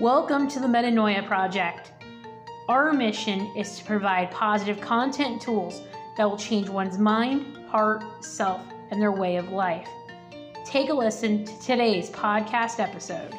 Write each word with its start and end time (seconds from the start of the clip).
Welcome 0.00 0.48
to 0.48 0.60
the 0.60 0.66
Metanoia 0.66 1.26
Project. 1.26 1.92
Our 2.70 2.90
mission 2.94 3.54
is 3.54 3.76
to 3.76 3.84
provide 3.84 4.30
positive 4.30 4.80
content 4.80 5.42
tools 5.42 5.82
that 6.16 6.24
will 6.24 6.38
change 6.38 6.70
one's 6.70 6.96
mind, 6.96 7.58
heart, 7.68 8.02
self, 8.24 8.62
and 8.90 8.98
their 8.98 9.12
way 9.12 9.36
of 9.36 9.50
life. 9.52 9.86
Take 10.64 10.88
a 10.88 10.94
listen 10.94 11.44
to 11.44 11.60
today's 11.60 12.08
podcast 12.08 12.80
episode. 12.80 13.34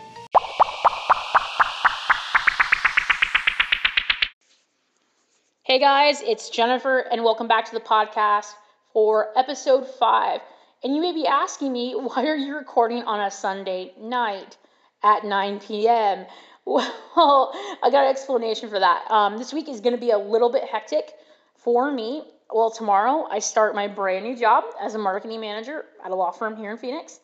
Hey 5.64 5.80
guys, 5.80 6.22
it's 6.22 6.52
Jennifer, 6.52 7.00
and 7.00 7.24
welcome 7.24 7.48
back 7.48 7.66
to 7.66 7.74
the 7.74 7.80
podcast 7.80 8.54
for 8.94 9.36
episode 9.36 9.88
five. 9.88 10.42
And 10.84 10.96
you 10.96 11.02
may 11.02 11.12
be 11.12 11.26
asking 11.26 11.74
me, 11.74 11.94
why 11.96 12.28
are 12.28 12.36
you 12.36 12.56
recording 12.56 13.02
on 13.02 13.20
a 13.20 13.32
Sunday 13.32 13.94
night 14.00 14.58
at 15.02 15.26
9 15.26 15.60
p.m.? 15.60 16.28
Well, 16.66 17.54
I 17.84 17.90
got 17.92 18.06
an 18.06 18.10
explanation 18.10 18.70
for 18.70 18.80
that. 18.80 19.10
Um, 19.10 19.38
this 19.38 19.54
week 19.54 19.68
is 19.68 19.82
going 19.82 19.96
to 19.96 20.00
be 20.00 20.12
a 20.12 20.18
little 20.18 20.52
bit 20.52 20.64
hectic 20.64 21.12
for 21.56 21.92
me. 21.92 22.24
Well, 22.52 22.72
tomorrow 22.72 23.28
I 23.30 23.40
start 23.40 23.76
my 23.76 23.88
brand 23.88 24.26
new 24.26 24.36
job 24.36 24.66
as 24.82 24.96
a 24.96 24.98
marketing 24.98 25.42
manager 25.42 25.86
at 26.04 26.12
a 26.12 26.16
law 26.16 26.32
firm 26.32 26.56
here 26.56 26.72
in 26.72 26.78
Phoenix. 26.78 27.20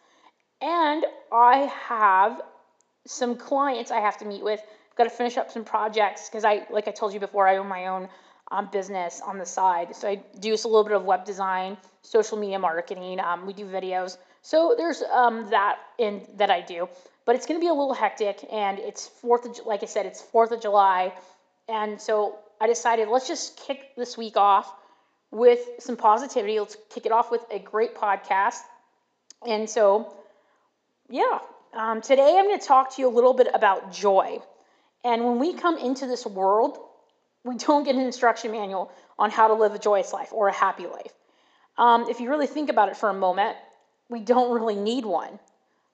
And 0.61 1.05
I 1.31 1.71
have 1.87 2.41
some 3.05 3.35
clients 3.35 3.91
I 3.91 3.99
have 3.99 4.17
to 4.17 4.25
meet 4.25 4.43
with. 4.43 4.59
I've 4.59 4.97
got 4.97 5.03
to 5.03 5.09
finish 5.09 5.37
up 5.37 5.51
some 5.51 5.63
projects 5.63 6.29
because 6.29 6.43
I, 6.43 6.65
like 6.69 6.87
I 6.87 6.91
told 6.91 7.13
you 7.13 7.19
before, 7.19 7.47
I 7.47 7.57
own 7.57 7.67
my 7.67 7.87
own 7.87 8.09
um, 8.51 8.69
business 8.71 9.21
on 9.25 9.37
the 9.37 9.45
side. 9.45 9.95
So 9.95 10.07
I 10.07 10.23
do 10.39 10.51
a 10.53 10.55
little 10.55 10.83
bit 10.83 10.93
of 10.93 11.03
web 11.03 11.25
design, 11.25 11.77
social 12.01 12.37
media 12.37 12.57
marketing. 12.57 13.19
Um, 13.19 13.45
we 13.45 13.53
do 13.53 13.65
videos. 13.65 14.17
So 14.47 14.75
there's 14.77 15.01
um, 15.01 15.49
that 15.49 15.77
in 15.97 16.21
that 16.37 16.49
I 16.49 16.61
do, 16.61 16.87
but 17.25 17.35
it's 17.35 17.45
going 17.45 17.59
to 17.59 17.61
be 17.61 17.67
a 17.67 17.73
little 17.73 17.93
hectic, 17.93 18.45
and 18.49 18.79
it's 18.79 19.05
Fourth 19.05 19.45
like 19.65 19.83
I 19.83 19.87
said, 19.87 20.05
it's 20.05 20.21
Fourth 20.21 20.51
of 20.51 20.61
July, 20.61 21.11
and 21.67 21.99
so 21.99 22.39
I 22.61 22.67
decided 22.67 23.09
let's 23.09 23.27
just 23.27 23.57
kick 23.57 23.93
this 23.97 24.17
week 24.17 24.37
off 24.37 24.73
with 25.31 25.59
some 25.79 25.97
positivity. 25.97 26.61
Let's 26.61 26.77
kick 26.89 27.05
it 27.05 27.11
off 27.11 27.29
with 27.29 27.43
a 27.51 27.59
great 27.59 27.93
podcast, 27.95 28.61
and 29.45 29.69
so 29.69 30.15
yeah, 31.09 31.39
um, 31.73 31.99
today 31.99 32.37
I'm 32.37 32.45
going 32.45 32.57
to 32.57 32.65
talk 32.65 32.95
to 32.95 33.01
you 33.01 33.09
a 33.09 33.15
little 33.17 33.33
bit 33.33 33.49
about 33.53 33.91
joy, 33.91 34.39
and 35.03 35.25
when 35.25 35.39
we 35.39 35.55
come 35.55 35.77
into 35.77 36.07
this 36.07 36.25
world 36.25 36.77
we 37.43 37.57
don't 37.57 37.83
get 37.83 37.95
an 37.95 38.01
instruction 38.01 38.51
manual 38.51 38.93
on 39.19 39.29
how 39.29 39.49
to 39.49 39.55
live 39.55 39.73
a 39.73 39.79
joyous 39.79 40.13
life 40.13 40.31
or 40.31 40.47
a 40.47 40.53
happy 40.53 40.85
life. 40.85 41.13
Um, 41.77 42.07
if 42.09 42.21
you 42.21 42.29
really 42.29 42.47
think 42.47 42.69
about 42.69 42.87
it 42.87 42.95
for 42.95 43.09
a 43.09 43.13
moment, 43.13 43.57
we 44.09 44.19
don't 44.19 44.53
really 44.53 44.75
need 44.75 45.05
one. 45.05 45.39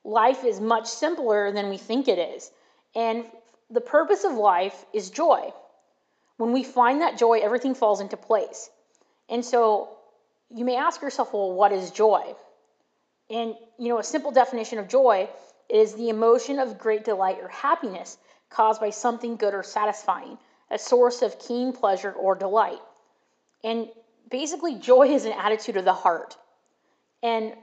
Life 0.04 0.44
is 0.44 0.60
much 0.60 0.88
simpler 0.88 1.52
than 1.52 1.70
we 1.70 1.78
think 1.78 2.08
it 2.08 2.20
is. 2.20 2.52
And 2.96 3.26
the 3.70 3.82
purpose 3.82 4.24
of 4.24 4.34
life 4.34 4.86
is 4.94 5.10
joy. 5.10 5.52
When 6.38 6.52
we 6.52 6.64
find 6.64 7.02
that 7.02 7.18
joy, 7.18 7.40
everything 7.40 7.76
falls 7.76 8.02
into 8.02 8.18
place. 8.18 8.70
And 9.30 9.44
so 9.44 9.90
you 10.54 10.66
may 10.66 10.76
ask 10.76 11.02
yourself, 11.02 11.34
well, 11.34 11.54
what 11.54 11.72
is 11.72 11.92
joy? 11.92 12.36
And, 13.30 13.56
you 13.80 13.90
know, 13.90 14.00
a 14.00 14.04
simple 14.04 14.32
definition 14.32 14.78
of 14.78 14.88
joy 14.88 15.30
is 15.70 15.94
the 15.94 16.10
emotion 16.10 16.60
of 16.60 16.78
great 16.78 17.06
delight 17.06 17.38
or 17.42 17.48
happiness 17.48 18.18
caused 18.50 18.82
by 18.82 18.92
something 18.92 19.38
good 19.38 19.54
or 19.54 19.64
satisfying 19.64 20.38
a 20.70 20.78
source 20.78 21.22
of 21.22 21.40
keen 21.40 21.74
pleasure 21.74 22.12
or 22.12 22.36
delight. 22.36 22.80
And 23.64 23.88
basically, 24.30 24.76
joy 24.76 25.08
is 25.10 25.26
an 25.26 25.32
attitude 25.32 25.78
of 25.78 25.86
the 25.86 25.94
heart. 25.94 26.38
And 27.22 27.54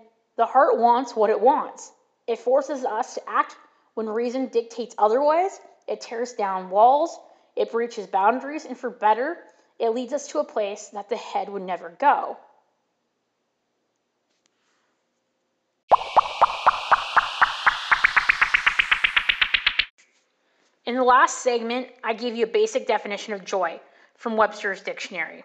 the 0.41 0.47
heart 0.47 0.79
wants 0.79 1.15
what 1.15 1.29
it 1.29 1.39
wants. 1.39 1.93
It 2.27 2.39
forces 2.39 2.83
us 2.83 3.13
to 3.13 3.29
act 3.29 3.55
when 3.93 4.09
reason 4.09 4.47
dictates 4.47 4.95
otherwise. 4.97 5.61
It 5.87 6.01
tears 6.01 6.33
down 6.33 6.71
walls, 6.71 7.15
it 7.57 7.71
breaches 7.71 8.07
boundaries, 8.07 8.65
and 8.65 8.75
for 8.75 8.89
better, 8.89 9.37
it 9.79 9.91
leads 9.91 10.15
us 10.15 10.29
to 10.29 10.39
a 10.39 10.45
place 10.45 10.89
that 10.95 11.11
the 11.11 11.17
head 11.19 11.51
would 11.51 11.61
never 11.61 11.91
go. 11.91 12.39
In 20.87 20.95
the 20.95 21.05
last 21.05 21.43
segment, 21.43 21.89
I 22.03 22.15
gave 22.15 22.35
you 22.35 22.45
a 22.45 22.49
basic 22.49 22.87
definition 22.87 23.35
of 23.35 23.45
joy 23.45 23.79
from 24.17 24.39
Webster's 24.39 24.81
Dictionary. 24.81 25.45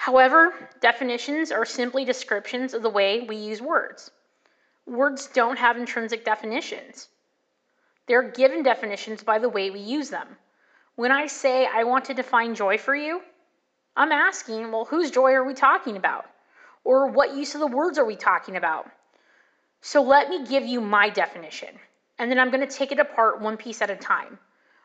However, 0.00 0.54
definitions 0.80 1.52
are 1.52 1.66
simply 1.66 2.06
descriptions 2.06 2.72
of 2.72 2.82
the 2.82 2.88
way 2.88 3.20
we 3.20 3.36
use 3.36 3.60
words. 3.60 4.10
Words 4.86 5.26
don't 5.26 5.58
have 5.58 5.76
intrinsic 5.76 6.24
definitions. 6.24 7.10
They're 8.06 8.30
given 8.30 8.62
definitions 8.62 9.22
by 9.22 9.38
the 9.38 9.50
way 9.50 9.68
we 9.68 9.80
use 9.80 10.08
them. 10.08 10.38
When 10.94 11.12
I 11.12 11.26
say 11.26 11.66
I 11.66 11.84
want 11.84 12.06
to 12.06 12.14
define 12.14 12.54
joy 12.54 12.78
for 12.78 12.94
you, 12.94 13.20
I'm 13.94 14.10
asking, 14.10 14.72
well, 14.72 14.86
whose 14.86 15.10
joy 15.10 15.32
are 15.32 15.44
we 15.44 15.52
talking 15.52 15.98
about? 15.98 16.24
Or 16.82 17.08
what 17.08 17.34
use 17.34 17.54
of 17.54 17.60
the 17.60 17.66
words 17.66 17.98
are 17.98 18.06
we 18.06 18.16
talking 18.16 18.56
about? 18.56 18.90
So 19.82 20.00
let 20.00 20.30
me 20.30 20.46
give 20.46 20.64
you 20.64 20.80
my 20.80 21.10
definition 21.10 21.78
and 22.18 22.30
then 22.30 22.38
I'm 22.40 22.50
going 22.50 22.66
to 22.66 22.74
take 22.74 22.90
it 22.90 23.00
apart 23.00 23.42
one 23.42 23.58
piece 23.58 23.82
at 23.82 23.90
a 23.90 23.96
time. 23.96 24.38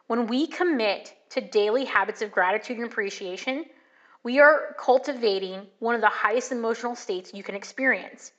When 0.08 0.28
we 0.28 0.48
commit 0.48 1.14
to 1.30 1.40
daily 1.40 1.86
habits 1.86 2.22
of 2.22 2.34
gratitude 2.34 2.80
and 2.80 2.88
appreciation, 2.88 3.64
we 4.26 4.40
are 4.40 4.76
cultivating 4.78 5.62
one 5.80 5.96
of 5.96 6.02
the 6.02 6.10
highest 6.10 6.52
emotional 6.52 6.96
states 6.96 7.34
you 7.34 7.44
can 7.44 7.56
experience. 7.56 8.34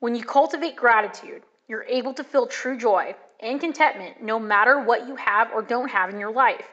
When 0.00 0.16
you 0.16 0.24
cultivate 0.24 0.74
gratitude, 0.74 1.42
you're 1.68 1.84
able 1.84 2.14
to 2.14 2.24
feel 2.24 2.48
true 2.48 2.76
joy 2.76 3.14
and 3.38 3.60
contentment 3.60 4.20
no 4.20 4.40
matter 4.40 4.80
what 4.80 5.06
you 5.06 5.14
have 5.14 5.52
or 5.52 5.62
don't 5.62 5.90
have 5.90 6.10
in 6.10 6.18
your 6.18 6.32
life. 6.32 6.66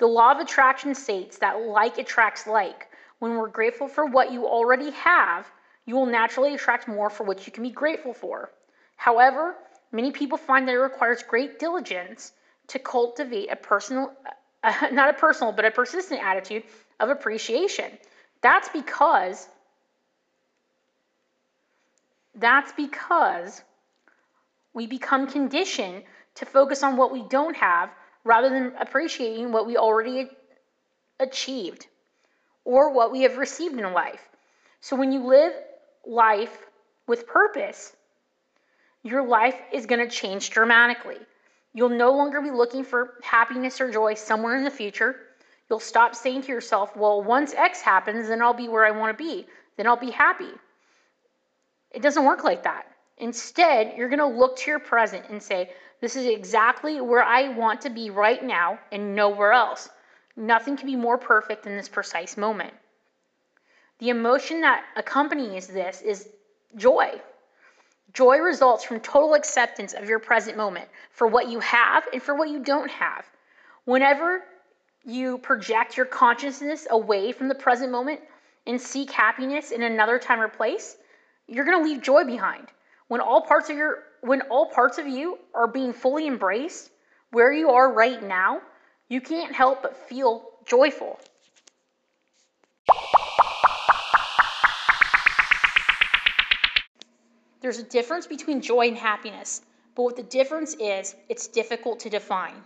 The 0.00 0.06
law 0.06 0.32
of 0.32 0.40
attraction 0.40 0.94
states 0.94 1.38
that 1.38 1.60
like 1.60 1.96
attracts 1.96 2.46
like. 2.46 2.88
When 3.20 3.36
we're 3.38 3.48
grateful 3.48 3.88
for 3.88 4.04
what 4.04 4.32
you 4.32 4.46
already 4.46 4.90
have, 4.90 5.46
you 5.86 5.94
will 5.94 6.06
naturally 6.06 6.54
attract 6.54 6.88
more 6.88 7.08
for 7.08 7.24
what 7.24 7.46
you 7.46 7.52
can 7.52 7.62
be 7.62 7.70
grateful 7.70 8.12
for. 8.12 8.50
However, 8.96 9.56
Many 9.94 10.10
people 10.10 10.38
find 10.38 10.66
that 10.66 10.74
it 10.74 10.78
requires 10.78 11.22
great 11.22 11.60
diligence 11.60 12.32
to 12.66 12.80
cultivate 12.80 13.48
a 13.52 13.54
personal, 13.54 14.12
uh, 14.64 14.88
not 14.92 15.08
a 15.08 15.12
personal, 15.12 15.52
but 15.52 15.64
a 15.64 15.70
persistent 15.70 16.20
attitude 16.20 16.64
of 17.00 17.10
appreciation. 17.10 17.90
That's 18.40 18.68
because 18.68 19.48
that's 22.36 22.72
because 22.72 23.62
we 24.72 24.86
become 24.86 25.28
conditioned 25.28 26.02
to 26.34 26.44
focus 26.44 26.82
on 26.82 26.96
what 26.96 27.12
we 27.12 27.22
don't 27.28 27.56
have 27.56 27.90
rather 28.24 28.48
than 28.48 28.72
appreciating 28.78 29.52
what 29.52 29.66
we 29.66 29.76
already 29.76 30.28
achieved 31.20 31.86
or 32.64 32.92
what 32.92 33.12
we 33.12 33.22
have 33.22 33.36
received 33.36 33.78
in 33.78 33.92
life. 33.92 34.28
So 34.80 34.96
when 34.96 35.12
you 35.12 35.20
live 35.26 35.52
life 36.04 36.66
with 37.06 37.26
purpose, 37.26 37.94
your 39.02 39.26
life 39.26 39.56
is 39.72 39.86
going 39.86 40.00
to 40.00 40.08
change 40.08 40.50
dramatically. 40.50 41.18
You'll 41.72 41.90
no 41.90 42.12
longer 42.12 42.40
be 42.40 42.50
looking 42.50 42.84
for 42.84 43.14
happiness 43.22 43.80
or 43.80 43.90
joy 43.90 44.14
somewhere 44.14 44.56
in 44.56 44.64
the 44.64 44.70
future. 44.70 45.16
You'll 45.68 45.80
stop 45.80 46.14
saying 46.14 46.42
to 46.42 46.48
yourself, 46.48 46.96
well, 46.96 47.22
once 47.22 47.54
X 47.54 47.80
happens, 47.80 48.28
then 48.28 48.42
I'll 48.42 48.54
be 48.54 48.68
where 48.68 48.84
I 48.84 48.90
want 48.90 49.16
to 49.16 49.24
be. 49.24 49.46
Then 49.76 49.86
I'll 49.86 49.96
be 49.96 50.10
happy. 50.10 50.50
It 51.90 52.02
doesn't 52.02 52.24
work 52.24 52.44
like 52.44 52.64
that. 52.64 52.86
Instead, 53.18 53.94
you're 53.96 54.08
going 54.08 54.18
to 54.18 54.26
look 54.26 54.56
to 54.58 54.70
your 54.70 54.80
present 54.80 55.24
and 55.30 55.42
say, 55.42 55.70
this 56.00 56.16
is 56.16 56.26
exactly 56.26 57.00
where 57.00 57.22
I 57.22 57.48
want 57.48 57.82
to 57.82 57.90
be 57.90 58.10
right 58.10 58.42
now 58.44 58.78
and 58.92 59.14
nowhere 59.14 59.52
else. 59.52 59.88
Nothing 60.36 60.76
can 60.76 60.86
be 60.86 60.96
more 60.96 61.16
perfect 61.16 61.62
than 61.62 61.76
this 61.76 61.88
precise 61.88 62.36
moment. 62.36 62.74
The 64.00 64.08
emotion 64.10 64.62
that 64.62 64.84
accompanies 64.96 65.68
this 65.68 66.02
is 66.02 66.28
joy. 66.76 67.20
Joy 68.12 68.38
results 68.38 68.84
from 68.84 69.00
total 69.00 69.34
acceptance 69.34 69.92
of 69.94 70.08
your 70.08 70.18
present 70.18 70.56
moment 70.56 70.88
for 71.10 71.26
what 71.26 71.48
you 71.48 71.60
have 71.60 72.04
and 72.12 72.22
for 72.22 72.34
what 72.34 72.50
you 72.50 72.62
don't 72.62 72.90
have. 72.90 73.24
Whenever 73.84 74.42
you 75.04 75.38
project 75.38 75.96
your 75.96 76.06
consciousness 76.06 76.86
away 76.90 77.32
from 77.32 77.48
the 77.48 77.54
present 77.54 77.92
moment 77.92 78.20
and 78.66 78.80
seek 78.80 79.10
happiness 79.10 79.70
in 79.70 79.82
another 79.82 80.18
time 80.18 80.40
or 80.40 80.48
place, 80.48 80.96
you're 81.46 81.64
going 81.64 81.78
to 81.78 81.84
leave 81.84 82.02
joy 82.02 82.24
behind. 82.24 82.66
When 83.08 83.20
all 83.20 83.42
parts 83.42 83.68
of 83.68 83.76
your 83.76 84.04
when 84.22 84.40
all 84.42 84.70
parts 84.70 84.96
of 84.96 85.06
you 85.06 85.38
are 85.54 85.68
being 85.68 85.92
fully 85.92 86.26
embraced, 86.26 86.90
where 87.30 87.52
you 87.52 87.70
are 87.70 87.92
right 87.92 88.22
now, 88.22 88.62
you 89.08 89.20
can't 89.20 89.54
help 89.54 89.82
but 89.82 90.08
feel 90.08 90.48
joyful. 90.64 91.20
There's 97.60 97.78
a 97.78 97.82
difference 97.82 98.26
between 98.26 98.62
joy 98.62 98.88
and 98.88 98.96
happiness, 98.96 99.60
but 99.94 100.02
what 100.04 100.16
the 100.16 100.22
difference 100.22 100.74
is, 100.74 101.14
it's 101.28 101.48
difficult 101.48 102.00
to 102.00 102.10
define. 102.10 102.62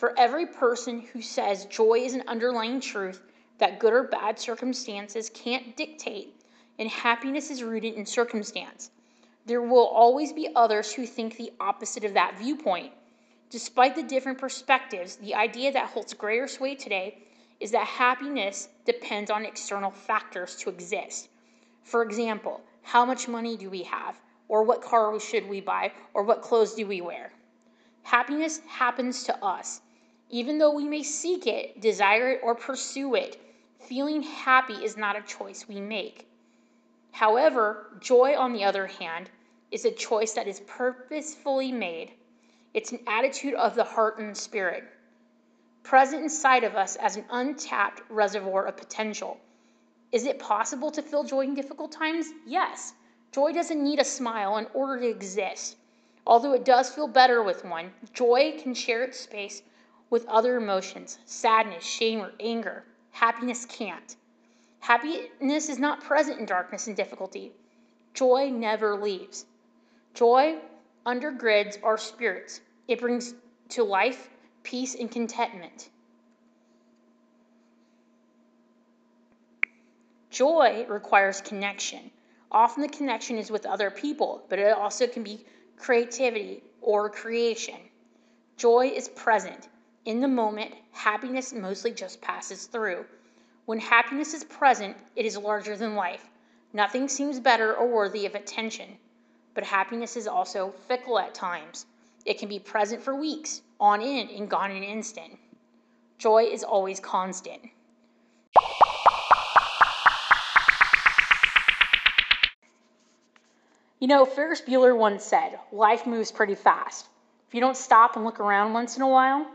For 0.00 0.18
every 0.18 0.46
person 0.46 1.02
who 1.12 1.20
says 1.20 1.66
joy 1.66 1.98
is 1.98 2.14
an 2.14 2.24
underlying 2.26 2.80
truth 2.80 3.20
that 3.58 3.78
good 3.78 3.92
or 3.92 4.04
bad 4.04 4.38
circumstances 4.38 5.28
can't 5.28 5.76
dictate, 5.76 6.42
and 6.78 6.88
happiness 6.88 7.50
is 7.50 7.62
rooted 7.62 7.92
in 7.92 8.06
circumstance, 8.06 8.90
there 9.44 9.60
will 9.60 9.86
always 9.86 10.32
be 10.32 10.48
others 10.56 10.90
who 10.90 11.04
think 11.04 11.36
the 11.36 11.52
opposite 11.60 12.04
of 12.04 12.14
that 12.14 12.38
viewpoint. 12.38 12.94
Despite 13.50 13.94
the 13.94 14.02
different 14.02 14.38
perspectives, 14.38 15.16
the 15.16 15.34
idea 15.34 15.70
that 15.72 15.90
holds 15.90 16.14
greater 16.14 16.48
sway 16.48 16.76
today 16.76 17.18
is 17.60 17.70
that 17.72 17.86
happiness 17.86 18.70
depends 18.86 19.30
on 19.30 19.44
external 19.44 19.90
factors 19.90 20.56
to 20.56 20.70
exist. 20.70 21.28
For 21.82 22.02
example, 22.02 22.62
how 22.80 23.04
much 23.04 23.28
money 23.28 23.54
do 23.54 23.68
we 23.68 23.82
have? 23.82 24.18
Or 24.48 24.62
what 24.62 24.80
car 24.80 25.20
should 25.20 25.46
we 25.46 25.60
buy? 25.60 25.92
Or 26.14 26.22
what 26.22 26.40
clothes 26.40 26.72
do 26.72 26.86
we 26.86 27.02
wear? 27.02 27.32
Happiness 28.02 28.60
happens 28.66 29.24
to 29.24 29.44
us. 29.44 29.82
Even 30.32 30.58
though 30.58 30.72
we 30.72 30.84
may 30.84 31.02
seek 31.02 31.48
it, 31.48 31.80
desire 31.80 32.30
it, 32.30 32.40
or 32.44 32.54
pursue 32.54 33.16
it, 33.16 33.36
feeling 33.80 34.22
happy 34.22 34.74
is 34.74 34.96
not 34.96 35.16
a 35.16 35.22
choice 35.22 35.66
we 35.66 35.80
make. 35.80 36.28
However, 37.10 37.98
joy, 38.00 38.36
on 38.38 38.52
the 38.52 38.62
other 38.62 38.86
hand, 38.86 39.28
is 39.72 39.84
a 39.84 39.90
choice 39.90 40.32
that 40.34 40.46
is 40.46 40.60
purposefully 40.60 41.72
made. 41.72 42.12
It's 42.74 42.92
an 42.92 43.00
attitude 43.08 43.54
of 43.54 43.74
the 43.74 43.82
heart 43.82 44.20
and 44.20 44.36
spirit, 44.36 44.84
present 45.82 46.22
inside 46.22 46.62
of 46.62 46.76
us 46.76 46.94
as 46.94 47.16
an 47.16 47.24
untapped 47.30 48.02
reservoir 48.08 48.66
of 48.66 48.76
potential. 48.76 49.36
Is 50.12 50.24
it 50.26 50.38
possible 50.38 50.92
to 50.92 51.02
feel 51.02 51.24
joy 51.24 51.40
in 51.40 51.54
difficult 51.54 51.90
times? 51.90 52.30
Yes. 52.46 52.94
Joy 53.32 53.52
doesn't 53.52 53.82
need 53.82 53.98
a 53.98 54.04
smile 54.04 54.58
in 54.58 54.66
order 54.74 55.00
to 55.00 55.08
exist. 55.08 55.76
Although 56.24 56.52
it 56.52 56.64
does 56.64 56.90
feel 56.90 57.08
better 57.08 57.42
with 57.42 57.64
one, 57.64 57.92
joy 58.12 58.56
can 58.62 58.74
share 58.74 59.02
its 59.02 59.18
space 59.18 59.62
with 60.10 60.26
other 60.26 60.56
emotions 60.56 61.18
sadness, 61.24 61.84
shame, 61.84 62.20
or 62.20 62.32
anger. 62.40 62.84
Happiness 63.12 63.64
can't. 63.64 64.16
Happiness 64.80 65.68
is 65.68 65.78
not 65.78 66.02
present 66.02 66.40
in 66.40 66.46
darkness 66.46 66.86
and 66.86 66.96
difficulty. 66.96 67.52
Joy 68.12 68.50
never 68.50 68.96
leaves. 68.96 69.46
Joy 70.14 70.58
undergirds 71.06 71.82
our 71.82 71.96
spirits, 71.96 72.60
it 72.88 73.00
brings 73.00 73.34
to 73.70 73.84
life 73.84 74.28
peace 74.62 74.94
and 74.94 75.10
contentment. 75.10 75.88
Joy 80.30 80.86
requires 80.88 81.40
connection. 81.40 82.10
Often 82.52 82.82
the 82.82 82.88
connection 82.88 83.38
is 83.38 83.50
with 83.50 83.66
other 83.66 83.90
people, 83.90 84.44
but 84.48 84.58
it 84.58 84.72
also 84.72 85.06
can 85.06 85.22
be 85.22 85.44
creativity 85.76 86.62
or 86.80 87.08
creation. 87.10 87.76
Joy 88.56 88.88
is 88.88 89.08
present. 89.08 89.68
In 90.06 90.22
the 90.22 90.28
moment, 90.28 90.72
happiness 90.92 91.52
mostly 91.52 91.92
just 91.92 92.22
passes 92.22 92.64
through. 92.64 93.04
When 93.66 93.78
happiness 93.78 94.32
is 94.32 94.44
present, 94.44 94.96
it 95.14 95.26
is 95.26 95.36
larger 95.36 95.76
than 95.76 95.94
life. 95.94 96.26
Nothing 96.72 97.06
seems 97.06 97.38
better 97.38 97.74
or 97.74 97.86
worthy 97.86 98.24
of 98.24 98.34
attention. 98.34 98.96
But 99.52 99.64
happiness 99.64 100.16
is 100.16 100.26
also 100.26 100.72
fickle 100.88 101.18
at 101.18 101.34
times. 101.34 101.84
It 102.24 102.38
can 102.38 102.48
be 102.48 102.58
present 102.58 103.02
for 103.02 103.14
weeks, 103.14 103.60
on 103.78 104.00
end, 104.00 104.30
and 104.30 104.48
gone 104.48 104.70
in 104.70 104.78
an 104.78 104.84
instant. 104.84 105.38
Joy 106.16 106.44
is 106.44 106.64
always 106.64 106.98
constant. 106.98 107.60
You 113.98 114.08
know, 114.08 114.24
Ferris 114.24 114.62
Bueller 114.62 114.96
once 114.96 115.24
said, 115.24 115.58
life 115.72 116.06
moves 116.06 116.32
pretty 116.32 116.54
fast. 116.54 117.06
If 117.48 117.54
you 117.54 117.60
don't 117.60 117.76
stop 117.76 118.16
and 118.16 118.24
look 118.24 118.40
around 118.40 118.72
once 118.72 118.96
in 118.96 119.02
a 119.02 119.08
while, 119.08 119.46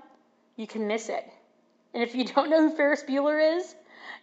you 0.56 0.68
can 0.68 0.88
miss 0.88 1.10
it. 1.10 1.30
And 1.94 2.04
if 2.04 2.16
you 2.16 2.25
don't 2.36 2.50
know 2.50 2.69
who 2.69 2.75
Ferris 2.75 3.04
Bueller 3.04 3.57
is, 3.57 3.75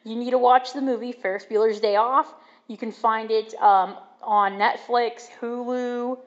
you 0.05 0.17
need 0.17 0.31
to 0.31 0.38
watch 0.38 0.73
the 0.73 0.81
movie 0.81 1.12
Ferris 1.12 1.46
Bueller's 1.46 1.81
Day 1.81 1.96
Off. 1.96 2.32
You 2.69 2.76
can 2.76 2.93
find 2.93 3.31
it 3.31 3.55
um, 3.55 3.96
on 4.23 4.52
Netflix, 4.52 5.29
Hulu, 5.40 6.19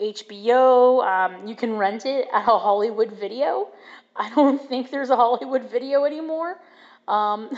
HBO. 0.00 1.04
Um, 1.04 1.46
you 1.46 1.54
can 1.54 1.76
rent 1.76 2.06
it 2.06 2.28
at 2.32 2.42
a 2.42 2.58
Hollywood 2.58 3.12
video. 3.12 3.68
I 4.16 4.30
don't 4.34 4.60
think 4.68 4.90
there's 4.90 5.10
a 5.10 5.16
Hollywood 5.16 5.70
video 5.70 6.04
anymore. 6.04 6.58
Um, 7.06 7.50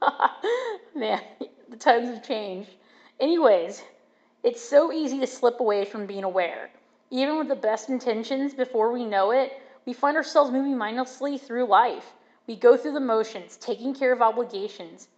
man, 0.94 1.20
the 1.68 1.76
times 1.76 2.08
have 2.08 2.26
changed. 2.26 2.70
Anyways, 3.20 3.82
it's 4.42 4.60
so 4.60 4.92
easy 4.92 5.20
to 5.20 5.26
slip 5.26 5.60
away 5.60 5.84
from 5.84 6.06
being 6.06 6.24
aware. 6.24 6.70
Even 7.10 7.38
with 7.38 7.48
the 7.48 7.54
best 7.54 7.88
intentions, 7.88 8.54
before 8.54 8.90
we 8.90 9.04
know 9.04 9.30
it, 9.30 9.52
we 9.84 9.92
find 9.92 10.16
ourselves 10.16 10.50
moving 10.50 10.76
mindlessly 10.76 11.38
through 11.38 11.66
life. 11.66 12.12
We 12.46 12.56
go 12.56 12.76
through 12.76 12.92
the 12.92 13.00
motions, 13.00 13.56
taking 13.56 13.94
care 13.94 14.12
of 14.12 14.22
obligations, 14.22 15.08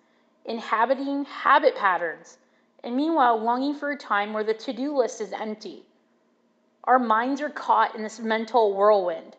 inhabiting 0.44 1.24
habit 1.24 1.76
patterns, 1.76 2.38
and 2.82 2.96
meanwhile 2.96 3.38
longing 3.38 3.74
for 3.74 3.90
a 3.90 3.96
time 3.96 4.32
where 4.32 4.44
the 4.44 4.54
to 4.54 4.72
do 4.72 4.96
list 4.96 5.20
is 5.20 5.32
empty. 5.32 5.84
Our 6.84 6.98
minds 6.98 7.40
are 7.40 7.50
caught 7.50 7.94
in 7.94 8.02
this 8.02 8.20
mental 8.20 8.74
whirlwind. 8.74 9.36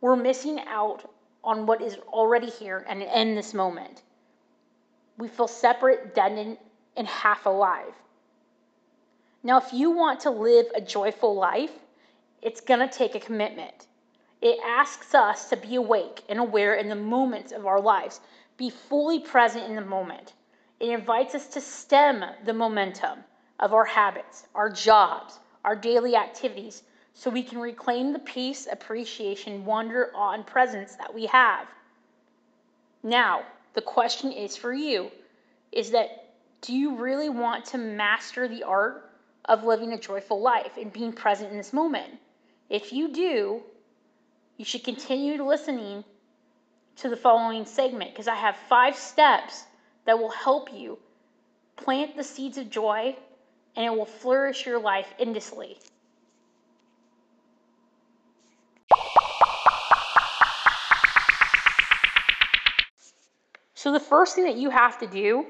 We're 0.00 0.16
missing 0.16 0.60
out 0.66 1.10
on 1.42 1.66
what 1.66 1.82
is 1.82 1.96
already 2.12 2.48
here 2.48 2.84
and 2.88 3.02
in 3.02 3.34
this 3.34 3.54
moment. 3.54 4.02
We 5.18 5.28
feel 5.28 5.48
separate, 5.48 6.14
deadened, 6.14 6.58
and 6.96 7.06
half 7.06 7.46
alive. 7.46 7.92
Now, 9.42 9.58
if 9.58 9.72
you 9.72 9.90
want 9.90 10.20
to 10.20 10.30
live 10.30 10.66
a 10.74 10.80
joyful 10.80 11.34
life, 11.34 11.72
it's 12.40 12.60
going 12.60 12.80
to 12.80 12.88
take 12.88 13.14
a 13.14 13.20
commitment. 13.20 13.86
It 14.44 14.60
asks 14.62 15.14
us 15.14 15.48
to 15.48 15.56
be 15.56 15.74
awake 15.76 16.22
and 16.28 16.38
aware 16.38 16.74
in 16.74 16.90
the 16.90 16.94
moments 16.94 17.50
of 17.50 17.66
our 17.66 17.80
lives, 17.80 18.20
be 18.58 18.68
fully 18.68 19.18
present 19.18 19.64
in 19.64 19.74
the 19.74 19.80
moment. 19.80 20.34
It 20.78 20.90
invites 20.90 21.34
us 21.34 21.48
to 21.48 21.62
stem 21.62 22.22
the 22.44 22.52
momentum 22.52 23.24
of 23.58 23.72
our 23.72 23.86
habits, 23.86 24.46
our 24.54 24.68
jobs, 24.68 25.38
our 25.64 25.74
daily 25.74 26.14
activities, 26.14 26.82
so 27.14 27.30
we 27.30 27.42
can 27.42 27.58
reclaim 27.58 28.12
the 28.12 28.18
peace, 28.18 28.68
appreciation, 28.70 29.64
wonder, 29.64 30.12
awe, 30.14 30.34
and 30.34 30.46
presence 30.46 30.94
that 30.96 31.14
we 31.14 31.24
have. 31.24 31.66
Now, 33.02 33.44
the 33.72 33.80
question 33.80 34.30
is 34.30 34.58
for 34.58 34.74
you 34.74 35.10
is 35.72 35.92
that 35.92 36.34
do 36.60 36.74
you 36.74 36.96
really 36.96 37.30
want 37.30 37.64
to 37.66 37.78
master 37.78 38.46
the 38.46 38.64
art 38.64 39.10
of 39.46 39.64
living 39.64 39.92
a 39.92 39.98
joyful 39.98 40.40
life 40.40 40.76
and 40.78 40.92
being 40.92 41.12
present 41.12 41.50
in 41.50 41.56
this 41.56 41.72
moment. 41.72 42.18
If 42.68 42.92
you 42.92 43.12
do, 43.12 43.62
you 44.56 44.64
should 44.64 44.84
continue 44.84 45.42
listening 45.42 46.04
to 46.96 47.08
the 47.08 47.16
following 47.16 47.66
segment 47.66 48.12
because 48.12 48.28
I 48.28 48.36
have 48.36 48.56
five 48.68 48.96
steps 48.96 49.64
that 50.04 50.18
will 50.18 50.30
help 50.30 50.72
you 50.72 50.98
plant 51.76 52.16
the 52.16 52.24
seeds 52.24 52.56
of 52.58 52.70
joy 52.70 53.16
and 53.76 53.84
it 53.84 53.90
will 53.90 54.06
flourish 54.06 54.64
your 54.66 54.78
life 54.78 55.12
endlessly. 55.18 55.76
So, 63.74 63.92
the 63.92 64.00
first 64.00 64.34
thing 64.34 64.44
that 64.44 64.56
you 64.56 64.70
have 64.70 64.98
to 65.00 65.06
do 65.06 65.46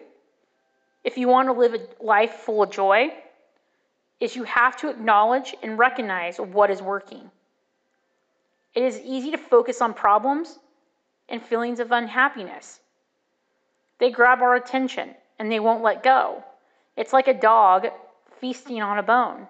if 1.05 1.19
you 1.19 1.29
want 1.29 1.49
to 1.49 1.53
live 1.53 1.75
a 1.75 2.03
life 2.03 2.33
full 2.33 2.65
of 2.65 2.71
joy 2.71 3.13
is 4.19 4.35
you 4.35 4.43
have 4.45 4.77
to 4.79 4.89
acknowledge 4.89 5.55
and 5.63 5.79
recognize 5.79 6.39
what 6.39 6.71
is 6.71 6.83
working. 6.83 7.31
It 8.75 8.83
is 8.83 9.01
easy 9.01 9.31
to 9.31 9.39
focus 9.39 9.81
on 9.81 9.95
problems 9.95 10.59
and 11.29 11.43
feelings 11.43 11.81
of 11.81 11.93
unhappiness. 11.93 12.81
They 13.99 14.11
grab 14.11 14.43
our 14.43 14.55
attention 14.55 15.15
and 15.39 15.51
they 15.51 15.61
won't 15.61 15.83
let 15.83 16.03
go. 16.03 16.45
It's 16.97 17.13
like 17.13 17.29
a 17.29 17.35
dog 17.35 17.87
feasting 18.41 18.83
on 18.83 18.99
a 18.99 19.03
bone. 19.03 19.47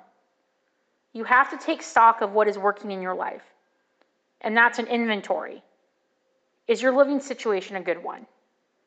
You 1.13 1.25
have 1.25 1.51
to 1.51 1.65
take 1.65 1.83
stock 1.83 2.21
of 2.21 2.33
what 2.33 2.49
is 2.49 2.59
working 2.59 2.91
in 2.91 3.01
your 3.01 3.15
life, 3.15 3.45
and 4.41 4.57
that's 4.57 4.79
an 4.79 4.87
inventory. 4.87 5.63
Is 6.67 6.83
your 6.83 6.97
living 6.97 7.21
situation 7.21 7.77
a 7.77 7.83
good 7.83 8.03
one? 8.03 8.27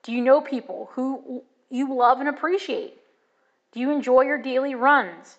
Do 0.04 0.12
you 0.12 0.22
know 0.22 0.42
people 0.42 0.90
who 0.94 1.44
you 1.70 1.96
love 1.96 2.20
and 2.20 2.28
appreciate? 2.28 2.96
Do 3.72 3.80
you 3.80 3.92
enjoy 3.92 4.24
your 4.24 4.42
daily 4.42 4.76
runs? 4.76 5.38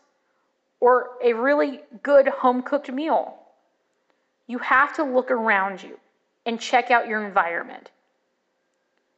or 0.80 1.10
a 1.22 1.32
really 1.32 1.80
good 2.02 2.28
home 2.28 2.62
cooked 2.62 2.90
meal. 2.90 3.38
You 4.48 4.58
have 4.58 4.96
to 4.96 5.04
look 5.04 5.30
around 5.30 5.80
you 5.82 5.96
and 6.44 6.60
check 6.60 6.90
out 6.90 7.06
your 7.06 7.24
environment. 7.24 7.90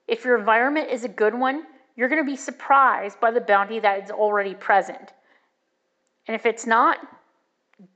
If 0.07 0.25
your 0.25 0.39
environment 0.39 0.91
is 0.91 1.05
a 1.05 1.09
good 1.09 1.35
one, 1.35 1.65
you're 1.97 2.09
going 2.11 2.23
to 2.23 2.31
be 2.31 2.37
surprised 2.37 3.19
by 3.21 3.31
the 3.31 3.41
bounty 3.41 3.81
that 3.81 4.05
is 4.05 4.11
already 4.11 4.55
present. 4.55 5.13
And 6.27 6.35
if 6.35 6.45
it's 6.45 6.67
not, 6.67 6.99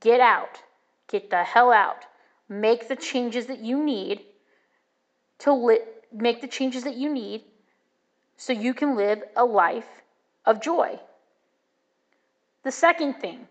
get 0.01 0.21
out. 0.21 0.63
Get 1.09 1.29
the 1.29 1.45
hell 1.45 1.71
out. 1.71 2.07
Make 2.49 2.89
the 2.89 2.97
changes 2.97 3.47
that 3.47 3.59
you 3.59 3.85
need 3.85 4.23
to 5.41 5.53
li- 5.53 5.81
make 6.11 6.41
the 6.41 6.49
changes 6.49 6.85
that 6.85 6.97
you 6.97 7.13
need 7.13 7.43
so 8.39 8.55
you 8.55 8.73
can 8.73 8.97
live 8.97 9.23
a 9.37 9.45
life 9.45 10.03
of 10.47 10.63
joy. 10.63 10.99
The 12.63 12.73
second 12.73 13.15
thing 13.15 13.47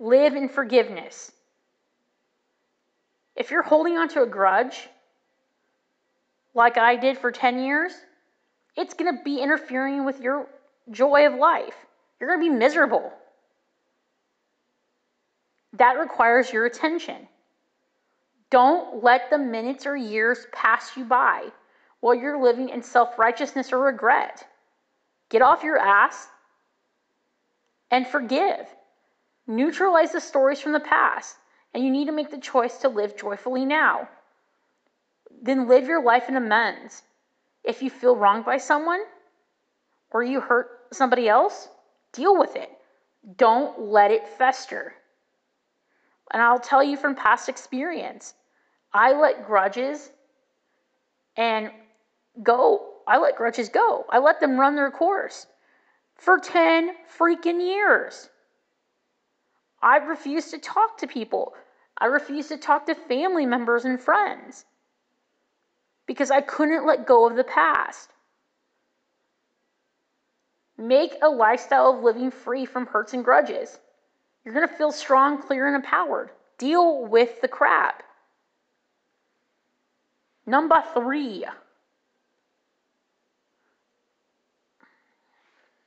Live 0.00 0.34
in 0.34 0.48
forgiveness. 0.48 1.30
If 3.40 3.50
you're 3.50 3.62
holding 3.62 3.96
on 3.96 4.10
to 4.10 4.22
a 4.22 4.26
grudge, 4.26 4.86
like 6.52 6.76
I 6.76 6.96
did 6.96 7.16
for 7.16 7.32
10 7.32 7.60
years, 7.64 7.90
it's 8.76 8.92
going 8.92 9.16
to 9.16 9.24
be 9.24 9.40
interfering 9.40 10.04
with 10.04 10.20
your 10.20 10.46
joy 10.90 11.26
of 11.26 11.32
life. 11.32 11.72
You're 12.20 12.28
going 12.28 12.38
to 12.38 12.52
be 12.52 12.54
miserable. 12.54 13.10
That 15.72 15.98
requires 15.98 16.52
your 16.52 16.66
attention. 16.66 17.26
Don't 18.50 19.02
let 19.02 19.30
the 19.30 19.38
minutes 19.38 19.86
or 19.86 19.96
years 19.96 20.46
pass 20.52 20.94
you 20.94 21.06
by 21.06 21.46
while 22.00 22.14
you're 22.14 22.42
living 22.42 22.68
in 22.68 22.82
self 22.82 23.18
righteousness 23.18 23.72
or 23.72 23.78
regret. 23.78 24.46
Get 25.30 25.40
off 25.40 25.62
your 25.62 25.78
ass 25.78 26.28
and 27.90 28.06
forgive. 28.06 28.66
Neutralize 29.46 30.12
the 30.12 30.20
stories 30.20 30.60
from 30.60 30.72
the 30.72 30.80
past, 30.80 31.36
and 31.72 31.84
you 31.84 31.90
need 31.90 32.06
to 32.06 32.12
make 32.12 32.30
the 32.30 32.38
choice 32.38 32.78
to 32.78 32.88
live 32.88 33.16
joyfully 33.16 33.64
now. 33.64 34.08
Then 35.42 35.68
live 35.68 35.86
your 35.86 36.02
life 36.02 36.28
in 36.28 36.36
amends. 36.36 37.02
If 37.64 37.82
you 37.82 37.90
feel 37.90 38.16
wronged 38.16 38.44
by 38.44 38.58
someone 38.58 39.00
or 40.10 40.22
you 40.22 40.40
hurt 40.40 40.88
somebody 40.92 41.28
else, 41.28 41.68
deal 42.12 42.36
with 42.38 42.56
it. 42.56 42.70
Don't 43.36 43.80
let 43.80 44.10
it 44.10 44.26
fester. 44.26 44.94
And 46.30 46.42
I'll 46.42 46.60
tell 46.60 46.82
you 46.82 46.96
from 46.96 47.14
past 47.14 47.48
experience, 47.48 48.34
I 48.92 49.12
let 49.12 49.46
grudges 49.46 50.10
and 51.36 51.70
go. 52.42 52.86
I 53.06 53.18
let 53.18 53.36
grudges 53.36 53.68
go. 53.68 54.04
I 54.10 54.18
let 54.18 54.40
them 54.40 54.58
run 54.58 54.74
their 54.74 54.90
course 54.90 55.46
for 56.16 56.38
10 56.38 56.90
freaking 57.18 57.60
years. 57.60 58.28
I 59.82 59.96
refused 59.96 60.50
to 60.50 60.58
talk 60.58 60.98
to 60.98 61.06
people. 61.06 61.54
I 61.98 62.06
refused 62.06 62.48
to 62.48 62.56
talk 62.56 62.86
to 62.86 62.94
family 62.94 63.46
members 63.46 63.84
and 63.84 64.00
friends 64.00 64.64
because 66.06 66.30
I 66.30 66.40
couldn't 66.40 66.86
let 66.86 67.06
go 67.06 67.28
of 67.28 67.36
the 67.36 67.44
past. 67.44 68.10
Make 70.76 71.14
a 71.22 71.28
lifestyle 71.28 71.94
of 71.94 72.02
living 72.02 72.30
free 72.30 72.64
from 72.64 72.86
hurts 72.86 73.12
and 73.12 73.24
grudges. 73.24 73.78
You're 74.44 74.54
going 74.54 74.66
to 74.66 74.74
feel 74.74 74.92
strong, 74.92 75.42
clear, 75.42 75.66
and 75.66 75.76
empowered. 75.76 76.30
Deal 76.56 77.06
with 77.06 77.40
the 77.42 77.48
crap. 77.48 78.02
Number 80.46 80.82
three. 80.94 81.44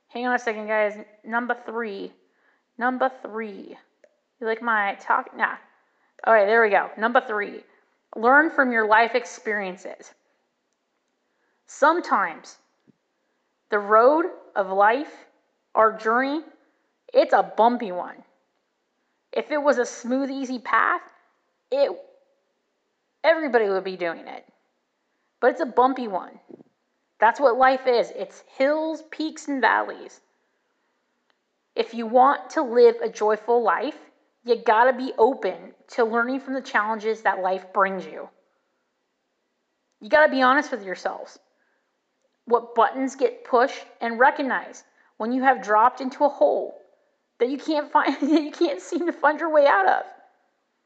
Hang 0.08 0.26
on 0.26 0.34
a 0.36 0.38
second, 0.38 0.68
guys. 0.68 0.96
Number 1.24 1.56
three. 1.66 2.12
Number 2.78 3.10
three. 3.22 3.76
You 4.40 4.46
like 4.46 4.62
my 4.62 4.96
talk? 5.00 5.36
Nah. 5.36 5.56
All 6.26 6.34
right, 6.34 6.46
there 6.46 6.62
we 6.62 6.70
go. 6.70 6.90
Number 6.98 7.20
three. 7.20 7.62
Learn 8.16 8.50
from 8.50 8.72
your 8.72 8.86
life 8.86 9.14
experiences. 9.14 10.12
Sometimes 11.66 12.56
the 13.70 13.78
road 13.78 14.26
of 14.54 14.70
life, 14.70 15.12
our 15.74 15.96
journey, 15.96 16.42
it's 17.12 17.32
a 17.32 17.42
bumpy 17.42 17.92
one. 17.92 18.22
If 19.32 19.50
it 19.50 19.60
was 19.60 19.78
a 19.78 19.86
smooth, 19.86 20.30
easy 20.30 20.58
path, 20.58 21.02
it 21.70 21.90
everybody 23.24 23.68
would 23.68 23.84
be 23.84 23.96
doing 23.96 24.26
it. 24.28 24.44
But 25.40 25.52
it's 25.52 25.60
a 25.60 25.66
bumpy 25.66 26.08
one. 26.08 26.38
That's 27.18 27.40
what 27.40 27.56
life 27.56 27.86
is. 27.86 28.12
It's 28.14 28.44
hills, 28.56 29.02
peaks, 29.10 29.48
and 29.48 29.60
valleys. 29.60 30.20
If 31.74 31.92
you 31.92 32.06
want 32.06 32.50
to 32.50 32.62
live 32.62 32.96
a 33.02 33.08
joyful 33.08 33.62
life, 33.62 33.98
you 34.44 34.56
got 34.56 34.84
to 34.84 34.92
be 34.92 35.12
open 35.18 35.72
to 35.92 36.04
learning 36.04 36.40
from 36.40 36.54
the 36.54 36.60
challenges 36.60 37.22
that 37.22 37.42
life 37.42 37.72
brings 37.72 38.04
you. 38.04 38.28
You 40.00 40.08
got 40.08 40.26
to 40.26 40.32
be 40.32 40.42
honest 40.42 40.70
with 40.70 40.84
yourselves. 40.84 41.38
What 42.44 42.74
buttons 42.74 43.16
get 43.16 43.44
pushed 43.44 43.84
and 44.00 44.18
recognize 44.18 44.84
when 45.16 45.32
you 45.32 45.42
have 45.42 45.62
dropped 45.62 46.00
into 46.00 46.24
a 46.24 46.28
hole 46.28 46.78
that 47.40 47.48
you 47.48 47.58
can't 47.58 47.90
find 47.90 48.14
that 48.14 48.42
you 48.42 48.50
can't 48.50 48.80
seem 48.80 49.06
to 49.06 49.12
find 49.12 49.40
your 49.40 49.50
way 49.50 49.66
out 49.66 49.88
of. 49.88 50.04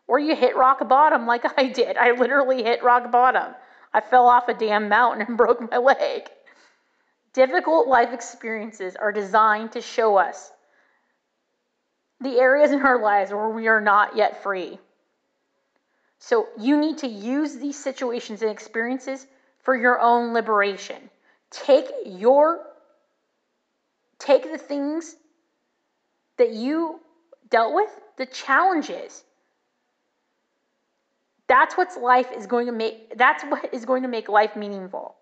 Or 0.07 0.18
you 0.18 0.35
hit 0.35 0.57
rock 0.57 0.87
bottom 0.88 1.26
like 1.26 1.45
I 1.59 1.66
did. 1.66 1.97
I 1.97 2.12
literally 2.12 2.62
hit 2.62 2.83
rock 2.83 3.11
bottom. 3.11 3.54
I 3.92 4.00
fell 4.00 4.26
off 4.26 4.49
a 4.49 4.54
damn 4.54 4.88
mountain 4.88 5.26
and 5.26 5.37
broke 5.37 5.71
my 5.71 5.78
leg. 5.78 6.28
Difficult 7.35 7.88
life 7.88 8.12
experiences 8.12 8.97
are 8.97 9.12
designed 9.12 9.73
to 9.73 9.80
show 9.80 10.16
us 10.16 10.50
the 12.20 12.38
areas 12.38 12.72
in 12.72 12.82
our 12.82 13.00
lives 13.00 13.30
where 13.30 13.48
we 13.48 13.68
are 13.68 13.80
not 13.80 14.16
yet 14.16 14.42
free. 14.42 14.78
So 16.18 16.48
you 16.58 16.78
need 16.78 16.98
to 16.98 17.06
use 17.06 17.56
these 17.56 17.78
situations 17.78 18.42
and 18.42 18.50
experiences 18.50 19.26
for 19.62 19.76
your 19.76 20.00
own 20.00 20.34
liberation. 20.34 21.10
Take 21.50 21.87
your 22.06 22.64
take 24.18 24.50
the 24.50 24.58
things 24.58 25.14
that 26.37 26.50
you 26.50 27.00
dealt 27.50 27.75
with, 27.75 27.90
the 28.16 28.26
challenges. 28.26 29.22
That's 31.46 31.76
what 31.76 31.88
life 32.00 32.28
is 32.37 32.46
going 32.46 32.66
to 32.66 32.72
make 32.72 33.16
that's 33.16 33.44
what 33.44 33.72
is 33.72 33.84
going 33.84 34.02
to 34.02 34.08
make 34.08 34.28
life 34.28 34.56
meaningful. 34.56 35.14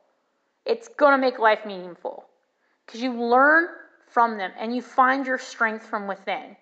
It's 0.64 0.88
going 0.88 1.12
to 1.12 1.18
make 1.18 1.38
life 1.38 1.64
meaningful 1.66 2.24
because 2.84 3.00
you 3.00 3.12
learn 3.12 3.68
from 4.08 4.38
them 4.38 4.50
and 4.58 4.74
you 4.74 4.82
find 4.82 5.26
your 5.26 5.38
strength 5.38 5.86
from 5.86 6.06
within. 6.06 6.56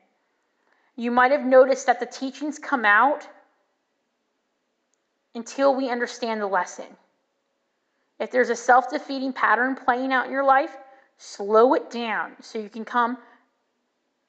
You 0.97 1.11
might 1.11 1.33
have 1.33 1.45
noticed 1.45 1.87
that 1.87 2.01
the 2.01 2.07
teachings 2.07 2.59
come 2.59 2.85
out 2.85 3.27
until 5.35 5.75
we 5.75 5.91
understand 5.91 6.41
the 6.41 6.47
lesson. 6.47 6.87
If 8.21 8.31
there's 8.31 8.51
a 8.51 8.57
self 8.57 8.91
defeating 8.91 9.33
pattern 9.33 9.75
playing 9.75 10.13
out 10.13 10.27
in 10.27 10.33
your 10.33 10.45
life, 10.45 10.77
slow 11.19 11.75
it 11.75 11.91
down 11.91 12.37
so 12.41 12.59
you 12.59 12.69
can 12.69 12.85
come 12.85 13.19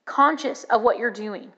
conscious 0.06 0.64
of 0.66 0.82
what 0.82 0.98
you're 0.98 1.12
doing. 1.12 1.52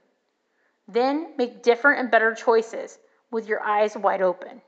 Then 0.88 1.34
make 1.38 1.64
different 1.64 2.00
and 2.02 2.12
better 2.12 2.34
choices 2.34 2.98
with 3.32 3.48
your 3.48 3.62
eyes 3.62 3.96
wide 3.96 4.22
open. 4.22 4.62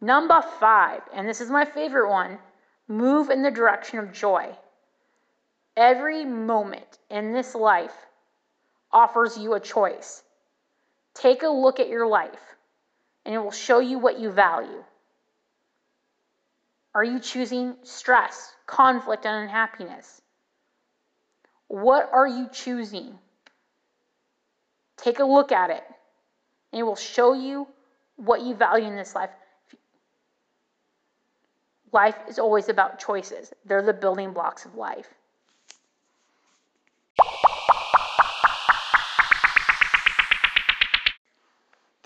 Number 0.00 0.42
five, 0.60 1.02
and 1.12 1.28
this 1.28 1.40
is 1.40 1.50
my 1.50 1.64
favorite 1.64 2.10
one 2.10 2.38
move 2.88 3.30
in 3.30 3.42
the 3.42 3.50
direction 3.50 3.98
of 3.98 4.12
joy. 4.12 4.54
Every 5.76 6.24
moment 6.24 6.98
in 7.10 7.32
this 7.32 7.54
life 7.54 8.06
offers 8.92 9.36
you 9.36 9.54
a 9.54 9.60
choice. 9.60 10.22
Take 11.14 11.42
a 11.42 11.48
look 11.48 11.80
at 11.80 11.88
your 11.88 12.06
life, 12.06 12.56
and 13.24 13.34
it 13.34 13.38
will 13.38 13.50
show 13.50 13.78
you 13.78 13.98
what 13.98 14.18
you 14.18 14.30
value. 14.30 14.84
Are 16.94 17.04
you 17.04 17.20
choosing 17.20 17.76
stress, 17.82 18.54
conflict, 18.66 19.26
and 19.26 19.44
unhappiness? 19.44 20.22
What 21.68 22.08
are 22.12 22.26
you 22.26 22.48
choosing? 22.52 23.18
Take 24.96 25.18
a 25.18 25.24
look 25.24 25.52
at 25.52 25.70
it, 25.70 25.82
and 26.72 26.80
it 26.80 26.84
will 26.84 26.96
show 26.96 27.34
you 27.34 27.66
what 28.16 28.42
you 28.42 28.54
value 28.54 28.86
in 28.86 28.96
this 28.96 29.14
life. 29.14 29.30
Life 31.92 32.16
is 32.28 32.38
always 32.38 32.68
about 32.68 32.98
choices, 32.98 33.52
they're 33.64 33.82
the 33.82 33.92
building 33.92 34.32
blocks 34.32 34.64
of 34.64 34.74
life. 34.74 35.08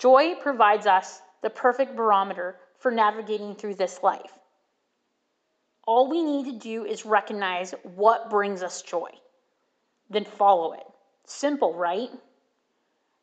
Joy 0.01 0.33
provides 0.41 0.87
us 0.87 1.21
the 1.43 1.51
perfect 1.51 1.95
barometer 1.95 2.55
for 2.79 2.89
navigating 2.89 3.53
through 3.53 3.75
this 3.75 3.99
life. 4.01 4.33
All 5.85 6.09
we 6.09 6.23
need 6.23 6.51
to 6.51 6.57
do 6.57 6.85
is 6.85 7.05
recognize 7.05 7.75
what 7.83 8.31
brings 8.31 8.63
us 8.63 8.81
joy, 8.81 9.11
then 10.09 10.25
follow 10.25 10.73
it. 10.73 10.83
Simple, 11.25 11.75
right? 11.75 12.09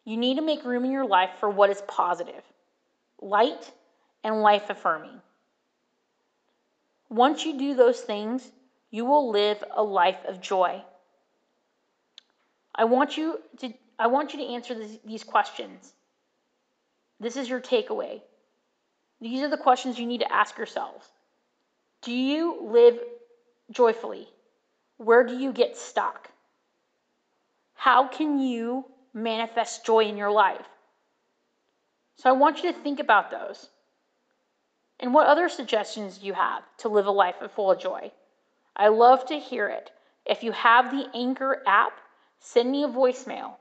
You 0.05 0.17
need 0.17 0.37
to 0.37 0.43
make 0.43 0.65
room 0.65 0.85
in 0.85 0.93
your 0.93 1.07
life 1.07 1.31
for 1.41 1.51
what 1.51 1.69
is 1.69 1.83
positive, 1.89 2.45
light, 3.21 3.73
and 4.23 4.41
life 4.41 4.71
affirming. 4.71 5.21
Once 7.09 7.45
you 7.45 7.59
do 7.59 7.75
those 7.75 8.01
things, 8.01 8.49
you 8.93 9.05
will 9.05 9.33
live 9.33 9.65
a 9.75 9.83
life 9.83 10.25
of 10.29 10.41
joy. 10.41 10.81
I 12.73 12.85
want 12.85 13.17
you 13.17 13.41
to, 13.59 13.75
I 13.99 14.07
want 14.07 14.33
you 14.33 14.39
to 14.39 14.53
answer 14.53 14.77
these 15.05 15.25
questions 15.25 15.93
this 17.21 17.37
is 17.37 17.49
your 17.49 17.61
takeaway. 17.61 18.21
These 19.21 19.43
are 19.43 19.51
the 19.51 19.57
questions 19.57 19.99
you 19.99 20.07
need 20.07 20.21
to 20.21 20.33
ask 20.33 20.57
yourselves. 20.57 21.07
Do 22.03 22.13
you 22.13 22.61
live 22.63 22.99
joyfully? 23.71 24.29
Where 24.99 25.25
do 25.25 25.37
you 25.37 25.53
get 25.53 25.77
stuck? 25.77 26.31
How 27.75 28.07
can 28.07 28.39
you 28.39 28.85
manifest 29.13 29.85
joy 29.85 30.05
in 30.05 30.17
your 30.17 30.31
life? 30.31 30.67
So 32.17 32.29
I 32.29 32.33
want 32.33 32.63
you 32.63 32.73
to 32.73 32.79
think 32.79 33.01
about 33.01 33.31
those. 33.31 33.69
And 35.01 35.15
what 35.15 35.29
other 35.29 35.49
suggestions 35.49 36.19
do 36.19 36.27
you 36.27 36.35
have 36.35 36.63
to 36.79 36.89
live 36.89 37.07
a 37.07 37.11
life 37.11 37.37
full 37.55 37.71
of 37.71 37.81
joy? 37.81 38.11
I 38.77 38.89
love 38.89 39.27
to 39.27 39.39
hear 39.39 39.69
it. 39.69 39.91
If 40.27 40.43
you 40.43 40.53
have 40.53 40.91
the 40.91 41.07
Anchor 41.15 41.63
app, 41.67 41.93
send 42.41 42.71
me 42.71 42.85
a 42.85 42.89
voicemail 42.89 43.55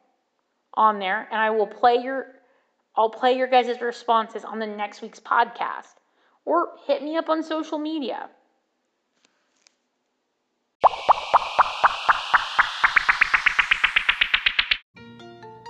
on 0.73 0.99
there 0.99 1.27
and 1.31 1.39
I 1.39 1.51
will 1.51 1.67
play 1.67 1.95
your 1.95 2.27
I'll 2.97 3.11
play 3.11 3.37
your 3.37 3.45
guys' 3.45 3.79
responses 3.79 4.43
on 4.43 4.57
the 4.57 4.65
next 4.65 5.03
week's 5.03 5.19
podcast. 5.19 5.93
Or 6.45 6.69
hit 6.87 7.03
me 7.03 7.15
up 7.15 7.29
on 7.29 7.43
social 7.43 7.77
media. 7.77 8.29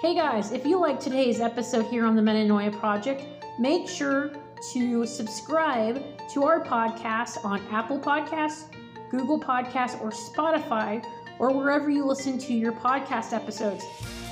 Hey 0.01 0.15
guys, 0.15 0.53
if 0.53 0.65
you 0.65 0.79
like 0.79 1.01
today's 1.01 1.41
episode 1.41 1.87
here 1.87 2.05
on 2.05 2.15
the 2.15 2.21
Metanoia 2.21 2.71
Project, 2.79 3.23
make 3.59 3.89
sure 3.89 4.31
to 4.71 5.05
subscribe 5.05 6.01
to 6.29 6.43
our 6.43 6.63
podcast 6.63 7.43
on 7.43 7.59
Apple 7.71 7.99
Podcasts, 7.99 8.71
Google 9.09 9.39
Podcasts, 9.39 9.99
or 10.01 10.11
Spotify, 10.11 11.05
or 11.39 11.51
wherever 11.51 11.89
you 11.89 12.05
listen 12.05 12.37
to 12.37 12.53
your 12.53 12.71
podcast 12.71 13.33
episodes. 13.33 13.83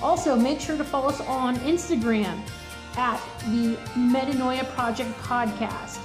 Also, 0.01 0.35
make 0.35 0.61
sure 0.61 0.77
to 0.77 0.83
follow 0.83 1.09
us 1.09 1.19
on 1.21 1.57
Instagram 1.57 2.39
at 2.97 3.19
the 3.49 3.75
Metanoia 3.95 4.67
Project 4.73 5.11
Podcast. 5.21 5.99